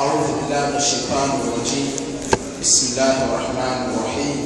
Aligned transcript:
أعوذ 0.00 0.28
بالله 0.32 0.62
من 0.72 0.76
الشيطان 0.80 1.30
الرجيم. 1.44 1.92
بسم 2.60 2.84
الله 2.88 3.16
الرحمن 3.28 3.78
الرحيم. 3.92 4.38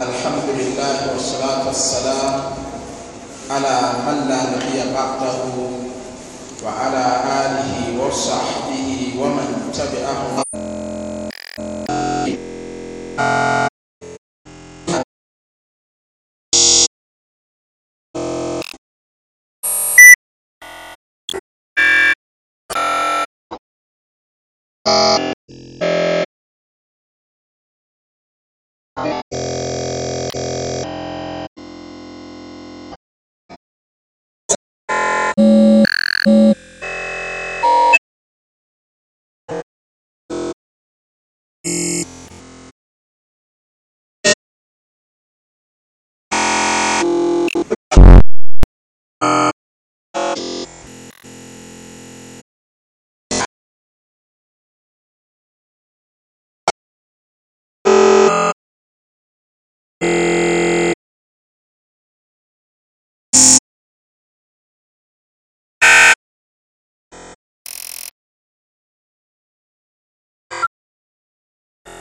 الحمد 0.00 0.48
لله 0.56 0.96
والصلاة 1.12 1.68
والسلام 1.68 2.34
على 3.52 3.76
من 4.08 4.16
لا 4.32 4.40
نبي 4.56 4.80
بعده 4.96 5.44
وعلى 6.64 7.04
آله 7.44 7.72
وصحبه 8.00 8.88
ومن 9.20 9.48
تبعهم. 9.76 10.40